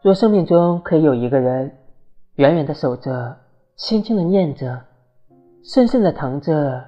[0.00, 1.76] 若生命中可以有一个人，
[2.36, 3.36] 远远的守着，
[3.74, 4.84] 轻轻的念着，
[5.64, 6.84] 深深的疼着，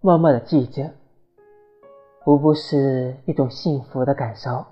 [0.00, 0.90] 默默的记着，
[2.26, 4.66] 无不是一种幸福的感受。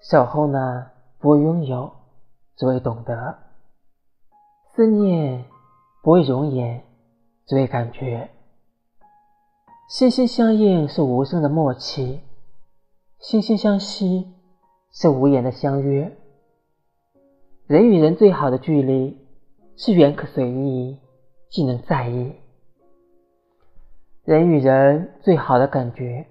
[0.00, 0.86] 守候呢，
[1.18, 1.90] 不为拥有，
[2.54, 3.34] 只为懂得；
[4.76, 5.44] 思念
[6.04, 6.84] 不为容颜，
[7.46, 8.30] 只为感觉。
[9.88, 12.20] 心心相印是无声的默契，
[13.18, 14.32] 心心相惜
[14.92, 16.16] 是无言的相约。
[17.66, 19.18] 人与人最好的距离，
[19.74, 21.00] 是远可随意，
[21.48, 22.34] 既能在意；
[24.22, 26.26] 人与人最好的感觉，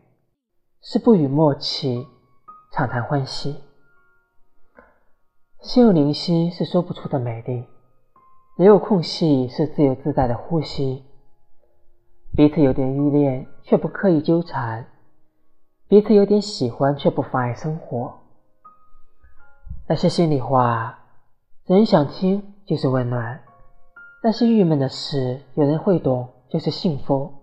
[0.80, 2.06] 是不语默契，
[2.72, 3.56] 畅谈欢喜。
[5.62, 7.66] 心有灵犀是说不出的美丽，
[8.58, 11.04] 人有空隙是自由自在的呼吸。
[12.36, 14.86] 彼此有点依恋，却不刻意纠缠；
[15.88, 18.20] 彼此有点喜欢，却不妨碍生活。
[19.90, 21.00] 那些心里话，
[21.66, 23.40] 人想听就是温暖；
[24.22, 27.36] 那些郁闷的事，有人会懂就是幸福。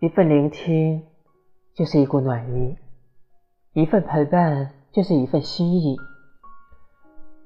[0.00, 1.04] 一份聆听
[1.74, 2.78] 就是一股暖意，
[3.74, 5.98] 一份陪伴就是一份心意。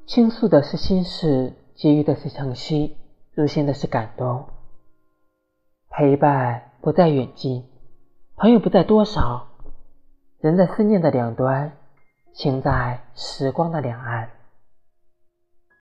[0.06, 2.96] 倾诉的是心事，给予的是诚心，
[3.34, 4.46] 入心的是感动。
[5.90, 7.64] 陪伴不在远近，
[8.36, 9.48] 朋友不在多少，
[10.38, 11.72] 人在思念的两端，
[12.32, 14.30] 情在时光的两岸。